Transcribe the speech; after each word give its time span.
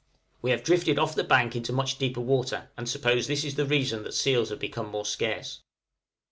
We 0.41 0.49
have 0.49 0.63
drifted 0.63 0.97
off 0.97 1.13
the 1.13 1.23
bank 1.23 1.55
into 1.55 1.71
much 1.71 1.99
deeper 1.99 2.21
water, 2.21 2.71
and 2.75 2.89
suppose 2.89 3.27
this 3.27 3.43
is 3.43 3.53
the 3.53 3.67
reason 3.67 4.01
that 4.01 4.15
seals 4.15 4.49
have 4.49 4.57
become 4.57 4.89
more 4.89 5.05
scarce. 5.05 5.61